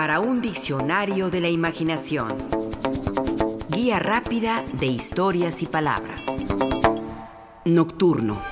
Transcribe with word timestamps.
para 0.00 0.18
un 0.18 0.40
diccionario 0.40 1.28
de 1.28 1.42
la 1.42 1.50
imaginación. 1.50 2.34
Guía 3.68 3.98
rápida 3.98 4.64
de 4.72 4.86
historias 4.86 5.60
y 5.60 5.66
palabras. 5.66 6.24
Nocturno. 7.66 8.42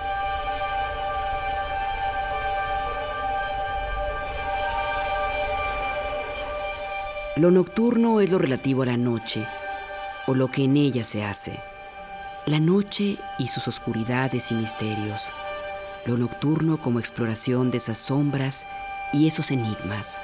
Lo 7.36 7.50
nocturno 7.50 8.20
es 8.20 8.30
lo 8.30 8.36
relativo 8.36 8.82
a 8.82 8.86
la 8.86 8.98
noche 8.98 9.46
o 10.26 10.34
lo 10.34 10.48
que 10.48 10.64
en 10.64 10.76
ella 10.76 11.02
se 11.02 11.24
hace. 11.24 11.62
La 12.44 12.60
noche 12.60 13.16
y 13.38 13.48
sus 13.48 13.68
oscuridades 13.68 14.50
y 14.50 14.54
misterios. 14.54 15.32
Lo 16.04 16.18
nocturno 16.18 16.78
como 16.78 16.98
exploración 16.98 17.70
de 17.70 17.78
esas 17.78 17.96
sombras 17.96 18.66
y 19.14 19.26
esos 19.26 19.50
enigmas. 19.50 20.20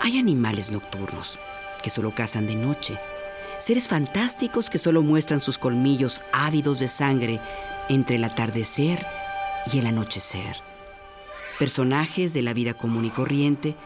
Hay 0.00 0.18
animales 0.18 0.70
nocturnos 0.70 1.38
que 1.82 1.90
solo 1.90 2.14
cazan 2.14 2.46
de 2.46 2.54
noche, 2.54 2.98
seres 3.58 3.88
fantásticos 3.88 4.70
que 4.70 4.78
solo 4.78 5.02
muestran 5.02 5.42
sus 5.42 5.58
colmillos 5.58 6.22
ávidos 6.32 6.78
de 6.78 6.88
sangre 6.88 7.40
entre 7.88 8.16
el 8.16 8.24
atardecer 8.24 9.04
y 9.72 9.78
el 9.78 9.86
anochecer. 9.86 10.56
Personajes 11.58 12.32
de 12.32 12.42
la 12.42 12.54
vida 12.54 12.74
común 12.74 13.04
y 13.04 13.10
corriente 13.10 13.76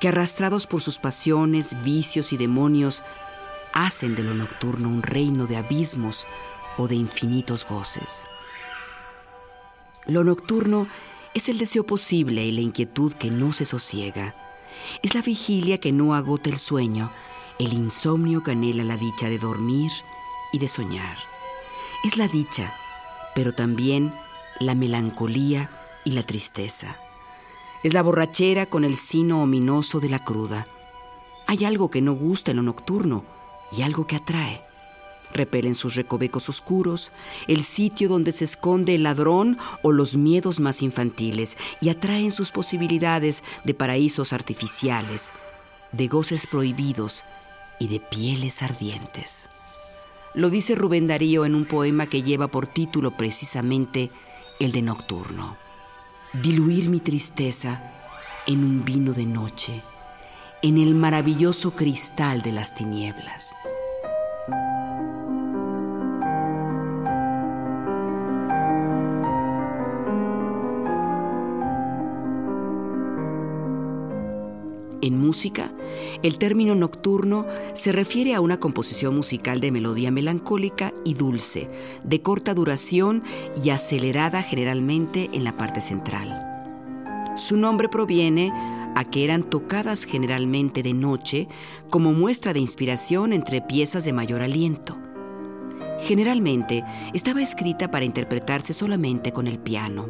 que 0.00 0.08
arrastrados 0.08 0.66
por 0.66 0.82
sus 0.82 0.98
pasiones, 0.98 1.82
vicios 1.82 2.32
y 2.32 2.36
demonios, 2.36 3.02
hacen 3.72 4.14
de 4.14 4.22
lo 4.22 4.34
nocturno 4.34 4.88
un 4.88 5.02
reino 5.02 5.46
de 5.46 5.56
abismos 5.56 6.26
o 6.76 6.88
de 6.88 6.96
infinitos 6.96 7.66
goces. 7.66 8.24
Lo 10.06 10.24
nocturno 10.24 10.86
es 11.32 11.48
el 11.48 11.56
deseo 11.56 11.86
posible 11.86 12.44
y 12.44 12.52
la 12.52 12.60
inquietud 12.60 13.14
que 13.14 13.30
no 13.30 13.52
se 13.52 13.64
sosiega. 13.64 14.34
Es 15.02 15.14
la 15.14 15.22
vigilia 15.22 15.78
que 15.78 15.92
no 15.92 16.14
agota 16.14 16.50
el 16.50 16.58
sueño, 16.58 17.12
el 17.58 17.72
insomnio 17.72 18.42
que 18.42 18.52
anhela 18.52 18.84
la 18.84 18.96
dicha 18.96 19.28
de 19.28 19.38
dormir 19.38 19.90
y 20.52 20.58
de 20.58 20.68
soñar. 20.68 21.18
Es 22.04 22.16
la 22.16 22.28
dicha, 22.28 22.74
pero 23.34 23.52
también 23.52 24.14
la 24.60 24.74
melancolía 24.74 25.70
y 26.04 26.12
la 26.12 26.22
tristeza. 26.24 26.98
Es 27.82 27.92
la 27.92 28.02
borrachera 28.02 28.66
con 28.66 28.84
el 28.84 28.96
sino 28.96 29.42
ominoso 29.42 30.00
de 30.00 30.08
la 30.08 30.18
cruda. 30.18 30.66
Hay 31.46 31.64
algo 31.64 31.90
que 31.90 32.00
no 32.00 32.12
gusta 32.12 32.50
en 32.50 32.58
lo 32.58 32.62
nocturno 32.62 33.24
y 33.72 33.82
algo 33.82 34.06
que 34.06 34.16
atrae. 34.16 34.62
Repelen 35.34 35.74
sus 35.74 35.96
recovecos 35.96 36.48
oscuros, 36.48 37.12
el 37.48 37.62
sitio 37.64 38.08
donde 38.08 38.32
se 38.32 38.44
esconde 38.44 38.94
el 38.94 39.02
ladrón 39.02 39.58
o 39.82 39.92
los 39.92 40.16
miedos 40.16 40.60
más 40.60 40.80
infantiles, 40.80 41.58
y 41.80 41.90
atraen 41.90 42.32
sus 42.32 42.50
posibilidades 42.52 43.44
de 43.64 43.74
paraísos 43.74 44.32
artificiales, 44.32 45.32
de 45.92 46.08
goces 46.08 46.46
prohibidos 46.46 47.24
y 47.78 47.88
de 47.88 48.00
pieles 48.00 48.62
ardientes. 48.62 49.50
Lo 50.32 50.48
dice 50.48 50.74
Rubén 50.74 51.06
Darío 51.06 51.44
en 51.44 51.54
un 51.54 51.66
poema 51.66 52.06
que 52.06 52.22
lleva 52.22 52.48
por 52.48 52.66
título 52.66 53.16
precisamente 53.16 54.10
el 54.58 54.72
de 54.72 54.80
Nocturno 54.82 55.58
diluir 56.42 56.88
mi 56.88 56.98
tristeza 56.98 57.80
en 58.46 58.64
un 58.64 58.84
vino 58.84 59.12
de 59.12 59.24
noche, 59.24 59.82
en 60.62 60.78
el 60.78 60.94
maravilloso 60.94 61.76
cristal 61.76 62.42
de 62.42 62.52
las 62.52 62.74
tinieblas. 62.74 63.54
En 75.04 75.20
música, 75.20 75.70
el 76.22 76.38
término 76.38 76.74
nocturno 76.74 77.44
se 77.74 77.92
refiere 77.92 78.34
a 78.34 78.40
una 78.40 78.58
composición 78.58 79.14
musical 79.14 79.60
de 79.60 79.70
melodía 79.70 80.10
melancólica 80.10 80.94
y 81.04 81.12
dulce, 81.12 81.68
de 82.04 82.22
corta 82.22 82.54
duración 82.54 83.22
y 83.62 83.68
acelerada 83.68 84.42
generalmente 84.42 85.28
en 85.34 85.44
la 85.44 85.58
parte 85.58 85.82
central. 85.82 86.42
Su 87.36 87.58
nombre 87.58 87.90
proviene 87.90 88.50
a 88.96 89.04
que 89.04 89.24
eran 89.24 89.42
tocadas 89.42 90.04
generalmente 90.04 90.82
de 90.82 90.94
noche 90.94 91.48
como 91.90 92.14
muestra 92.14 92.54
de 92.54 92.60
inspiración 92.60 93.34
entre 93.34 93.60
piezas 93.60 94.06
de 94.06 94.14
mayor 94.14 94.40
aliento. 94.40 94.96
Generalmente 96.00 96.82
estaba 97.12 97.42
escrita 97.42 97.90
para 97.90 98.06
interpretarse 98.06 98.72
solamente 98.72 99.32
con 99.32 99.48
el 99.48 99.58
piano. 99.58 100.08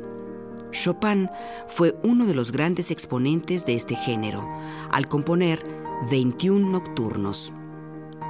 Chopin 0.74 1.30
fue 1.66 1.96
uno 2.02 2.26
de 2.26 2.34
los 2.34 2.52
grandes 2.52 2.90
exponentes 2.90 3.64
de 3.64 3.74
este 3.74 3.96
género, 3.96 4.46
al 4.90 5.08
componer 5.08 5.64
21 6.10 6.68
nocturnos. 6.68 7.52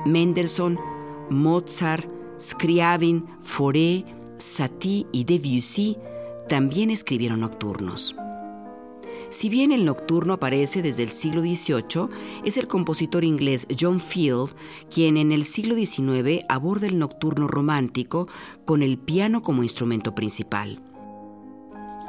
Mendelssohn, 0.06 0.78
Mozart, 1.30 2.08
Scriabin, 2.38 3.26
Fauré, 3.40 4.04
Satie 4.38 5.06
y 5.12 5.24
Debussy 5.24 5.96
también 6.48 6.90
escribieron 6.90 7.40
nocturnos. 7.40 8.14
Si 9.30 9.48
bien 9.48 9.72
el 9.72 9.84
nocturno 9.84 10.34
aparece 10.34 10.82
desde 10.82 11.02
el 11.02 11.10
siglo 11.10 11.40
XVIII, 11.40 12.08
es 12.44 12.56
el 12.56 12.68
compositor 12.68 13.24
inglés 13.24 13.66
John 13.80 14.00
Field 14.00 14.50
quien 14.90 15.16
en 15.16 15.32
el 15.32 15.44
siglo 15.44 15.74
XIX 15.74 16.44
aborda 16.48 16.86
el 16.86 16.98
nocturno 16.98 17.48
romántico 17.48 18.28
con 18.64 18.82
el 18.82 18.98
piano 18.98 19.42
como 19.42 19.64
instrumento 19.64 20.14
principal. 20.14 20.80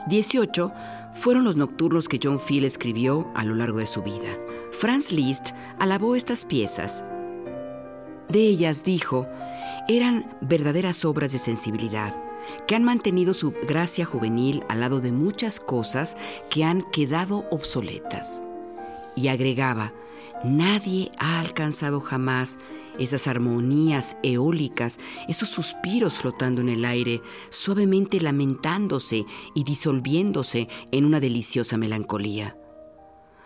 18 0.07 0.71
fueron 1.11 1.43
los 1.43 1.55
nocturnos 1.55 2.07
que 2.07 2.19
John 2.21 2.39
Field 2.39 2.66
escribió 2.66 3.31
a 3.35 3.43
lo 3.43 3.55
largo 3.55 3.79
de 3.79 3.85
su 3.85 4.03
vida. 4.03 4.29
Franz 4.71 5.11
Liszt 5.11 5.51
alabó 5.79 6.16
estas 6.16 6.45
piezas. 6.45 7.03
De 8.29 8.39
ellas 8.39 8.83
dijo, 8.83 9.27
eran 9.88 10.35
verdaderas 10.41 11.05
obras 11.05 11.31
de 11.31 11.39
sensibilidad, 11.39 12.15
que 12.67 12.75
han 12.75 12.83
mantenido 12.83 13.33
su 13.33 13.53
gracia 13.67 14.05
juvenil 14.05 14.63
al 14.67 14.81
lado 14.81 14.99
de 14.99 15.11
muchas 15.11 15.59
cosas 15.59 16.17
que 16.49 16.63
han 16.63 16.83
quedado 16.91 17.45
obsoletas. 17.49 18.44
Y 19.15 19.29
agregaba, 19.29 19.94
nadie 20.44 21.11
ha 21.17 21.39
alcanzado 21.39 22.01
jamás 22.01 22.59
esas 23.00 23.28
armonías 23.28 24.17
eólicas, 24.23 25.00
esos 25.28 25.50
suspiros 25.50 26.16
flotando 26.16 26.61
en 26.61 26.69
el 26.69 26.85
aire, 26.85 27.22
suavemente 27.50 28.19
lamentándose 28.19 29.25
y 29.53 29.63
disolviéndose 29.63 30.67
en 30.91 31.06
una 31.06 31.19
deliciosa 31.19 31.78
melancolía. 31.78 32.57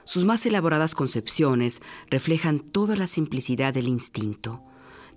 Sus 0.04 0.26
más 0.26 0.46
elaboradas 0.46 0.96
concepciones 0.96 1.82
reflejan 2.10 2.60
toda 2.60 2.96
la 2.96 3.06
simplicidad 3.06 3.74
del 3.74 3.88
instinto, 3.88 4.64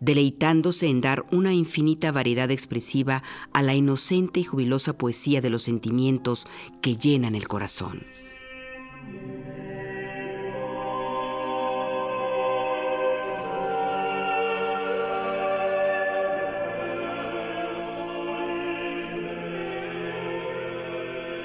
deleitándose 0.01 0.89
en 0.89 1.01
dar 1.01 1.25
una 1.31 1.55
infinita 1.55 2.13
variedad 2.13 2.51
expresiva 2.51 3.23
a 3.53 3.63
la 3.63 3.75
inocente 3.75 4.41
y 4.41 4.45
jubilosa 4.45 4.99
poesía 4.99 5.41
de 5.41 5.49
los 5.49 5.63
sentimientos 5.63 6.47
que 6.83 6.97
llenan 6.97 7.35
el 7.35 7.49
corazón. 7.49 8.03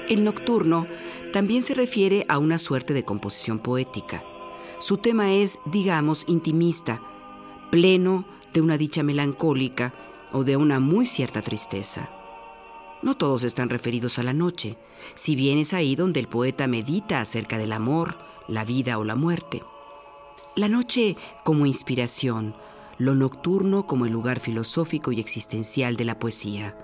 El 0.08 0.24
nocturno 0.24 0.86
también 1.34 1.62
se 1.62 1.74
refiere 1.74 2.24
a 2.28 2.38
una 2.38 2.56
suerte 2.56 2.94
de 2.94 3.04
composición 3.04 3.58
poética. 3.58 4.24
Su 4.78 4.96
tema 4.96 5.34
es, 5.34 5.58
digamos, 5.66 6.24
intimista, 6.28 7.02
pleno 7.70 8.24
de 8.54 8.62
una 8.62 8.78
dicha 8.78 9.02
melancólica 9.02 9.92
o 10.32 10.44
de 10.44 10.56
una 10.56 10.80
muy 10.80 11.04
cierta 11.04 11.42
tristeza. 11.42 12.08
No 13.02 13.18
todos 13.18 13.44
están 13.44 13.68
referidos 13.68 14.18
a 14.18 14.22
la 14.22 14.32
noche, 14.32 14.78
si 15.14 15.36
bien 15.36 15.58
es 15.58 15.74
ahí 15.74 15.94
donde 15.94 16.20
el 16.20 16.28
poeta 16.28 16.66
medita 16.68 17.20
acerca 17.20 17.58
del 17.58 17.72
amor, 17.72 18.16
la 18.48 18.64
vida 18.64 18.98
o 18.98 19.04
la 19.04 19.14
muerte. 19.14 19.60
La 20.56 20.68
noche 20.68 21.18
como 21.44 21.66
inspiración, 21.66 22.56
lo 22.96 23.14
nocturno 23.14 23.86
como 23.86 24.06
el 24.06 24.12
lugar 24.12 24.40
filosófico 24.40 25.12
y 25.12 25.20
existencial 25.20 25.96
de 25.96 26.06
la 26.06 26.18
poesía 26.18 26.74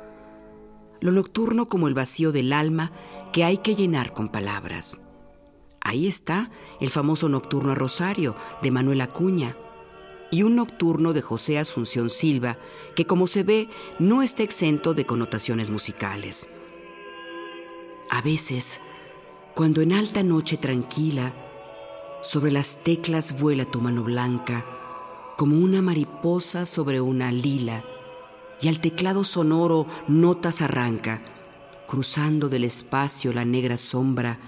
lo 1.05 1.13
nocturno 1.13 1.67
como 1.67 1.87
el 1.87 1.93
vacío 1.93 2.33
del 2.33 2.51
alma 2.55 2.91
que 3.35 3.43
hay 3.43 3.59
que 3.59 3.75
llenar 3.75 4.13
con 4.13 4.29
palabras. 4.29 4.97
Ahí 5.81 6.07
está 6.07 6.53
el 6.81 6.89
famoso 6.89 7.29
Nocturno 7.29 7.73
a 7.73 7.75
Rosario 7.75 8.37
de 8.63 8.71
Manuel 8.71 9.01
Acuña 9.01 9.57
y 10.31 10.45
un 10.45 10.55
nocturno 10.55 11.13
de 11.13 11.21
José 11.21 11.59
Asunción 11.59 12.11
Silva 12.11 12.59
que 12.95 13.07
como 13.07 13.27
se 13.27 13.43
ve 13.43 13.69
no 13.99 14.23
está 14.23 14.45
exento 14.45 14.95
de 14.95 15.05
connotaciones 15.05 15.71
musicales. 15.71 16.49
A 18.09 18.23
veces, 18.23 18.79
cuando 19.57 19.81
en 19.81 19.95
alta 19.95 20.23
noche 20.23 20.57
tranquila, 20.57 21.35
sobre 22.23 22.53
las 22.53 22.85
teclas 22.85 23.41
vuela 23.41 23.65
tu 23.65 23.81
mano 23.81 24.05
blanca, 24.05 24.65
como 25.37 25.59
una 25.59 25.83
mariposa 25.83 26.67
sobre 26.67 27.01
una 27.01 27.33
lila, 27.33 27.85
y 28.61 28.69
al 28.69 28.79
teclado 28.79 29.25
sonoro 29.25 29.89
notas 30.07 30.63
arranca, 30.63 31.21
cruzando 31.87 32.49
del 32.49 32.65
espacio 32.65 33.33
la 33.33 33.45
negra 33.45 33.77
sombra, 33.77 34.39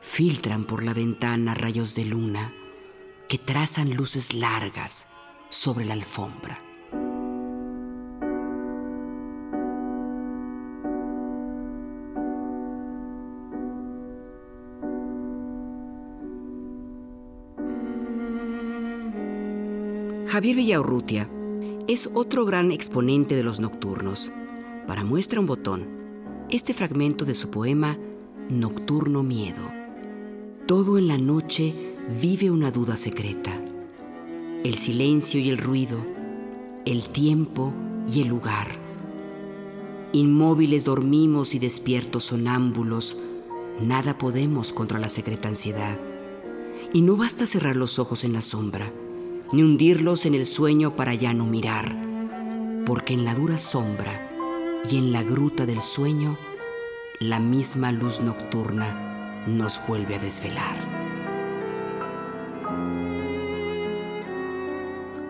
filtran 0.00 0.64
por 0.64 0.82
la 0.82 0.94
ventana 0.94 1.54
rayos 1.54 1.94
de 1.94 2.04
luna, 2.04 2.52
que 3.28 3.38
trazan 3.38 3.94
luces 3.94 4.34
largas 4.34 5.08
sobre 5.50 5.84
la 5.84 5.94
alfombra. 5.94 6.60
Javier 20.30 20.54
Villaurrutia 20.54 21.28
es 21.88 22.08
otro 22.14 22.44
gran 22.44 22.70
exponente 22.70 23.34
de 23.34 23.42
los 23.42 23.58
nocturnos. 23.58 24.30
Para 24.86 25.02
muestra 25.02 25.40
un 25.40 25.46
botón, 25.46 25.99
este 26.50 26.74
fragmento 26.74 27.24
de 27.24 27.34
su 27.34 27.48
poema 27.48 27.96
Nocturno 28.48 29.22
Miedo. 29.22 29.70
Todo 30.66 30.98
en 30.98 31.06
la 31.06 31.16
noche 31.16 31.74
vive 32.20 32.50
una 32.50 32.72
duda 32.72 32.96
secreta. 32.96 33.52
El 34.64 34.74
silencio 34.74 35.38
y 35.40 35.48
el 35.48 35.58
ruido, 35.58 35.98
el 36.84 37.08
tiempo 37.08 37.72
y 38.12 38.22
el 38.22 38.28
lugar. 38.28 38.68
Inmóviles 40.12 40.84
dormimos 40.84 41.54
y 41.54 41.60
despiertos 41.60 42.24
sonámbulos, 42.24 43.16
nada 43.80 44.18
podemos 44.18 44.72
contra 44.72 44.98
la 44.98 45.08
secreta 45.08 45.48
ansiedad. 45.48 45.96
Y 46.92 47.02
no 47.02 47.16
basta 47.16 47.46
cerrar 47.46 47.76
los 47.76 48.00
ojos 48.00 48.24
en 48.24 48.32
la 48.32 48.42
sombra 48.42 48.92
ni 49.52 49.62
hundirlos 49.62 50.26
en 50.26 50.34
el 50.34 50.46
sueño 50.46 50.94
para 50.94 51.14
ya 51.14 51.34
no 51.34 51.44
mirar, 51.44 51.96
porque 52.86 53.14
en 53.14 53.24
la 53.24 53.34
dura 53.34 53.58
sombra 53.58 54.29
y 54.88 54.98
en 54.98 55.12
la 55.12 55.22
gruta 55.22 55.66
del 55.66 55.82
sueño, 55.82 56.38
la 57.18 57.38
misma 57.38 57.92
luz 57.92 58.20
nocturna 58.20 59.44
nos 59.46 59.80
vuelve 59.86 60.14
a 60.14 60.18
desvelar. 60.18 60.76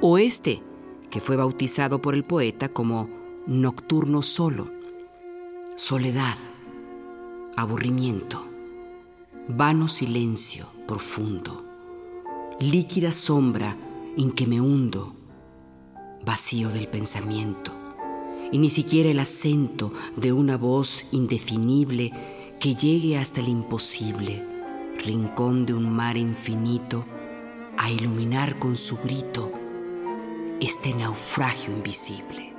O 0.01 0.19
este, 0.19 0.63
que 1.11 1.21
fue 1.21 1.37
bautizado 1.37 2.01
por 2.01 2.15
el 2.15 2.25
poeta 2.25 2.69
como 2.69 3.11
nocturno 3.47 4.23
solo, 4.23 4.71
soledad, 5.77 6.37
aburrimiento, 7.57 8.47
vano 9.49 9.89
silencio 9.89 10.67
profundo, 10.87 11.65
líquida 12.61 13.13
sombra, 13.13 13.77
en 14.17 14.33
que 14.33 14.47
me 14.47 14.61
hundo, 14.61 15.15
vacío 16.25 16.69
del 16.69 16.89
pensamiento, 16.89 17.80
y 18.53 18.59
ni 18.59 18.71
siquiera 18.71 19.11
el 19.11 19.19
acento 19.19 19.93
de 20.17 20.33
una 20.33 20.57
voz 20.57 21.07
indefinible 21.13 22.13
que 22.59 22.75
llegue 22.75 23.17
hasta 23.17 23.41
el 23.41 23.49
imposible, 23.49 24.45
rincón 25.05 25.67
de 25.67 25.75
un 25.75 25.91
mar 25.91 26.17
infinito, 26.17 27.05
a 27.77 27.91
iluminar 27.91 28.59
con 28.59 28.77
su 28.77 28.99
grito 28.99 29.51
este 30.61 30.95
naufragio 30.95 31.73
invisible. 31.73 32.53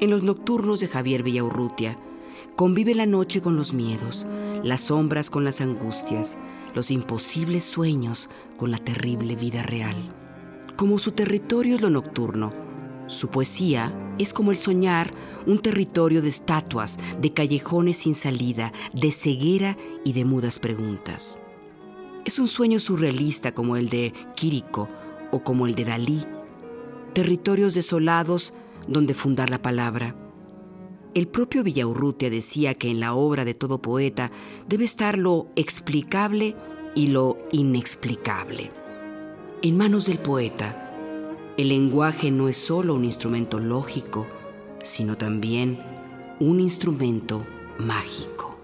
En 0.00 0.10
los 0.10 0.22
nocturnos 0.22 0.80
de 0.80 0.88
Javier 0.88 1.22
Villaurrutia, 1.22 1.96
Convive 2.56 2.94
la 2.94 3.06
noche 3.06 3.40
con 3.40 3.56
los 3.56 3.72
miedos, 3.72 4.26
las 4.62 4.82
sombras 4.82 5.30
con 5.30 5.42
las 5.42 5.62
angustias, 5.62 6.36
los 6.74 6.90
imposibles 6.90 7.64
sueños 7.64 8.28
con 8.56 8.70
la 8.70 8.78
terrible 8.78 9.36
vida 9.36 9.62
real. 9.62 9.96
Como 10.76 10.98
su 10.98 11.12
territorio 11.12 11.76
es 11.76 11.82
lo 11.82 11.90
nocturno, 11.90 12.52
su 13.08 13.28
poesía 13.28 13.92
es 14.18 14.32
como 14.32 14.52
el 14.52 14.58
soñar 14.58 15.12
un 15.46 15.58
territorio 15.58 16.22
de 16.22 16.28
estatuas, 16.28 16.98
de 17.20 17.32
callejones 17.32 17.98
sin 17.98 18.14
salida, 18.14 18.72
de 18.92 19.12
ceguera 19.12 19.76
y 20.04 20.12
de 20.12 20.24
mudas 20.24 20.58
preguntas. 20.58 21.38
Es 22.24 22.38
un 22.38 22.48
sueño 22.48 22.78
surrealista 22.78 23.52
como 23.52 23.76
el 23.76 23.88
de 23.88 24.14
Quirico 24.36 24.88
o 25.30 25.42
como 25.42 25.66
el 25.66 25.74
de 25.74 25.84
Dalí, 25.84 26.24
territorios 27.12 27.74
desolados 27.74 28.52
donde 28.88 29.14
fundar 29.14 29.50
la 29.50 29.60
palabra 29.60 30.14
el 31.14 31.28
propio 31.28 31.62
Villaurrutia 31.62 32.30
decía 32.30 32.74
que 32.74 32.90
en 32.90 33.00
la 33.00 33.14
obra 33.14 33.44
de 33.44 33.54
todo 33.54 33.82
poeta 33.82 34.30
debe 34.66 34.84
estar 34.84 35.18
lo 35.18 35.48
explicable 35.56 36.56
y 36.94 37.08
lo 37.08 37.38
inexplicable. 37.52 38.70
En 39.62 39.76
manos 39.76 40.06
del 40.06 40.18
poeta, 40.18 40.94
el 41.58 41.68
lenguaje 41.68 42.30
no 42.30 42.48
es 42.48 42.56
solo 42.56 42.94
un 42.94 43.04
instrumento 43.04 43.60
lógico, 43.60 44.26
sino 44.82 45.16
también 45.16 45.78
un 46.40 46.60
instrumento 46.60 47.46
mágico. 47.78 48.58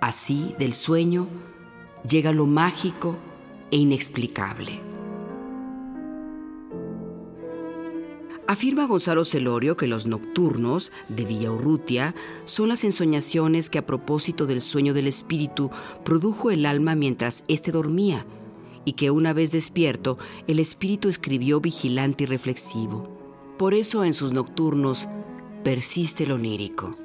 Así, 0.00 0.54
del 0.58 0.74
sueño, 0.74 1.26
llega 2.08 2.32
lo 2.32 2.46
mágico 2.46 3.16
e 3.70 3.76
inexplicable. 3.76 4.91
Afirma 8.48 8.86
Gonzalo 8.86 9.24
Celorio 9.24 9.76
que 9.76 9.86
los 9.86 10.06
nocturnos 10.06 10.90
de 11.08 11.24
Villaurrutia 11.24 12.14
son 12.44 12.68
las 12.68 12.82
ensoñaciones 12.82 13.70
que 13.70 13.78
a 13.78 13.86
propósito 13.86 14.46
del 14.46 14.60
sueño 14.60 14.94
del 14.94 15.06
espíritu 15.06 15.70
produjo 16.04 16.50
el 16.50 16.66
alma 16.66 16.96
mientras 16.96 17.44
éste 17.46 17.70
dormía, 17.70 18.26
y 18.84 18.94
que 18.94 19.12
una 19.12 19.32
vez 19.32 19.52
despierto 19.52 20.18
el 20.48 20.58
espíritu 20.58 21.08
escribió 21.08 21.60
vigilante 21.60 22.24
y 22.24 22.26
reflexivo. 22.26 23.08
Por 23.58 23.74
eso 23.74 24.04
en 24.04 24.12
sus 24.12 24.32
nocturnos 24.32 25.08
persiste 25.62 26.26
lo 26.26 26.34
onírico. 26.34 26.96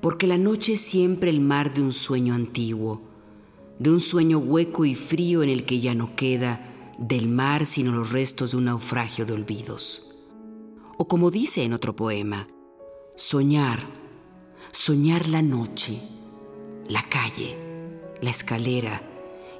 Porque 0.00 0.28
la 0.28 0.38
noche 0.38 0.74
es 0.74 0.80
siempre 0.80 1.30
el 1.30 1.40
mar 1.40 1.74
de 1.74 1.82
un 1.82 1.92
sueño 1.92 2.34
antiguo, 2.34 3.02
de 3.80 3.90
un 3.90 3.98
sueño 3.98 4.38
hueco 4.38 4.84
y 4.84 4.94
frío 4.94 5.42
en 5.42 5.50
el 5.50 5.64
que 5.64 5.80
ya 5.80 5.96
no 5.96 6.14
queda 6.14 6.64
del 6.96 7.28
mar 7.28 7.66
sino 7.66 7.90
los 7.90 8.12
restos 8.12 8.52
de 8.52 8.58
un 8.58 8.66
naufragio 8.66 9.26
de 9.26 9.32
olvidos. 9.32 10.07
O 11.00 11.06
como 11.06 11.30
dice 11.30 11.62
en 11.62 11.74
otro 11.74 11.94
poema, 11.94 12.48
soñar, 13.14 13.78
soñar 14.72 15.28
la 15.28 15.42
noche, 15.42 16.00
la 16.88 17.04
calle, 17.08 17.56
la 18.20 18.30
escalera 18.30 19.00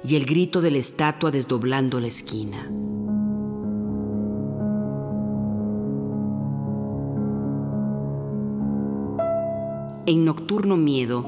y 0.03 0.17
el 0.17 0.25
grito 0.25 0.59
de 0.59 0.71
la 0.71 0.79
estatua 0.79 1.31
desdoblando 1.31 2.01
la 2.01 2.07
esquina. 2.07 2.69
En 10.07 10.25
Nocturno 10.25 10.75
Miedo, 10.75 11.25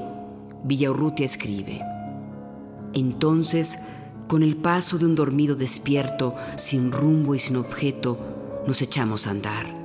Villaurrutia 0.65 1.25
escribe, 1.25 1.81
entonces, 2.93 3.79
con 4.27 4.43
el 4.43 4.57
paso 4.57 4.97
de 4.97 5.05
un 5.05 5.15
dormido 5.15 5.55
despierto, 5.55 6.35
sin 6.57 6.91
rumbo 6.91 7.33
y 7.33 7.39
sin 7.39 7.55
objeto, 7.55 8.17
nos 8.67 8.81
echamos 8.81 9.25
a 9.25 9.31
andar 9.31 9.80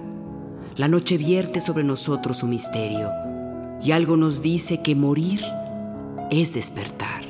la 0.76 0.88
noche 0.88 1.16
vierte 1.16 1.60
sobre 1.60 1.84
nosotros 1.84 2.38
su 2.38 2.46
misterio 2.46 3.10
y 3.82 3.92
algo 3.92 4.16
nos 4.16 4.42
dice 4.42 4.82
que 4.82 4.94
morir 4.94 5.40
es 6.30 6.54
despertar. 6.54 7.24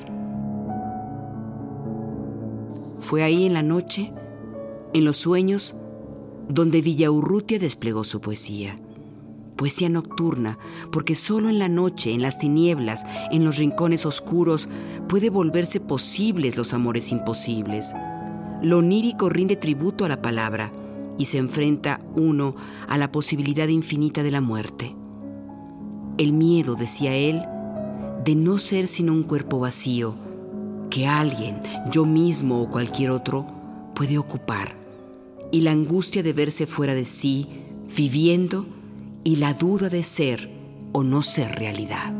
Fue 2.99 3.23
ahí 3.23 3.47
en 3.47 3.55
la 3.55 3.63
noche, 3.63 4.13
en 4.95 5.05
los 5.05 5.17
sueños, 5.17 5.77
donde 6.49 6.81
Villaurrutia 6.81 7.59
desplegó 7.59 8.03
su 8.03 8.21
poesía. 8.21 8.81
Poesía 9.55 9.89
nocturna, 9.89 10.59
porque 10.91 11.15
solo 11.15 11.49
en 11.49 11.59
la 11.59 11.69
noche, 11.69 12.13
en 12.13 12.23
las 12.23 12.39
tinieblas, 12.39 13.07
en 13.31 13.45
los 13.45 13.59
rincones 13.59 14.07
oscuros, 14.07 14.69
puede 15.09 15.31
volverse 15.31 15.79
posibles 15.81 16.57
los 16.57 16.75
amores 16.75 17.13
imposibles. 17.13 17.95
Lo 18.61 18.79
onírico 18.79 19.29
rinde 19.29 19.57
tributo 19.57 20.05
a 20.05 20.09
la 20.09 20.21
palabra, 20.21 20.73
y 21.19 21.27
se 21.27 21.39
enfrenta 21.39 22.01
uno 22.15 22.55
a 22.89 22.99
la 22.99 23.13
posibilidad 23.13 23.69
infinita 23.69 24.23
de 24.23 24.31
la 24.31 24.41
muerte. 24.41 24.95
El 26.19 26.33
miedo, 26.33 26.75
decía 26.75 27.15
él, 27.15 27.43
de 28.25 28.35
no 28.35 28.59
ser 28.59 28.87
sino 28.87 29.13
un 29.13 29.23
cuerpo 29.23 29.59
vacío, 29.59 30.15
que 30.91 31.07
alguien, 31.07 31.61
yo 31.91 32.05
mismo 32.05 32.63
o 32.63 32.71
cualquier 32.71 33.11
otro, 33.11 33.47
puede 33.95 34.19
ocupar, 34.19 34.75
y 35.53 35.61
la 35.61 35.73
angustia 35.73 36.23
de 36.23 36.33
verse 36.33 36.67
fuera 36.67 36.95
de 36.95 37.05
sí, 37.05 37.47
viviendo, 37.97 38.67
y 39.25 39.37
la 39.37 39.55
duda 39.55 39.89
de 39.89 40.03
ser 40.03 40.51
o 40.93 41.03
no 41.03 41.23
ser 41.23 41.59
realidad. 41.59 42.16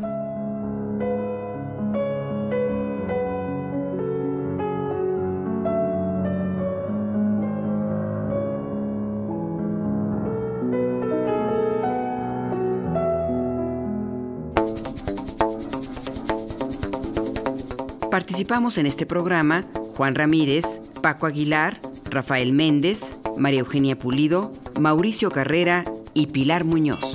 Participamos 18.17 18.79
en 18.79 18.87
este 18.87 19.05
programa 19.05 19.63
Juan 19.95 20.15
Ramírez, 20.15 20.81
Paco 21.03 21.27
Aguilar, 21.27 21.79
Rafael 22.09 22.51
Méndez, 22.51 23.15
María 23.37 23.59
Eugenia 23.59 23.95
Pulido, 23.95 24.51
Mauricio 24.79 25.29
Carrera 25.29 25.85
y 26.15 26.25
Pilar 26.25 26.63
Muñoz. 26.63 27.06